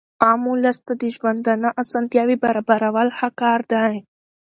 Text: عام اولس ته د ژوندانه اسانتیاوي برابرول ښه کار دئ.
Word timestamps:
عام 0.23 0.41
اولس 0.49 0.77
ته 0.85 0.93
د 1.01 1.03
ژوندانه 1.15 1.69
اسانتیاوي 1.81 2.37
برابرول 2.43 3.07
ښه 3.17 3.29
کار 3.41 3.59
دئ. 3.71 3.95